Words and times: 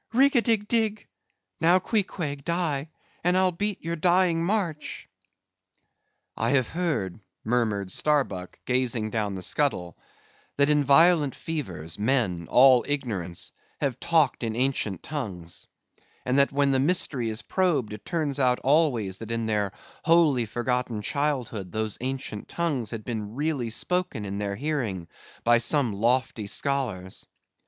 Rig 0.13 0.35
a 0.35 0.41
dig, 0.41 0.67
dig, 0.67 0.95
dig! 0.95 1.07
Now, 1.59 1.77
Queequeg, 1.77 2.43
die; 2.43 2.89
and 3.23 3.37
I'll 3.37 3.51
beat 3.51 3.81
ye 3.83 3.85
your 3.89 3.95
dying 3.95 4.43
march." 4.43 5.07
"I 6.35 6.49
have 6.49 6.69
heard," 6.69 7.19
murmured 7.43 7.91
Starbuck, 7.91 8.57
gazing 8.65 9.11
down 9.11 9.35
the 9.35 9.43
scuttle, 9.43 9.95
"that 10.57 10.69
in 10.71 10.83
violent 10.83 11.35
fevers, 11.35 11.99
men, 11.99 12.47
all 12.49 12.83
ignorance, 12.87 13.51
have 13.79 13.99
talked 13.99 14.43
in 14.43 14.55
ancient 14.55 15.03
tongues; 15.03 15.67
and 16.25 16.39
that 16.39 16.51
when 16.51 16.71
the 16.71 16.79
mystery 16.79 17.29
is 17.29 17.43
probed, 17.43 17.93
it 17.93 18.03
turns 18.03 18.39
out 18.39 18.57
always 18.61 19.19
that 19.19 19.29
in 19.29 19.45
their 19.45 19.71
wholly 20.03 20.47
forgotten 20.47 21.03
childhood 21.03 21.71
those 21.71 21.99
ancient 22.01 22.47
tongues 22.47 22.89
had 22.89 23.05
been 23.05 23.35
really 23.35 23.69
spoken 23.69 24.25
in 24.25 24.39
their 24.39 24.55
hearing 24.55 25.07
by 25.43 25.59
some 25.59 25.93
lofty 25.93 26.47
scholars. 26.47 27.23